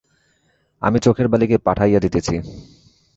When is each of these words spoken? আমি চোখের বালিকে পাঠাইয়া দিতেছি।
আমি 0.81 0.97
চোখের 0.99 1.27
বালিকে 1.27 1.57
পাঠাইয়া 1.57 1.99
দিতেছি। 1.99 2.35